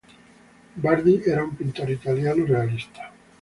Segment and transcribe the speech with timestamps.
[0.85, 3.13] Bardi era un pintor italiano realista.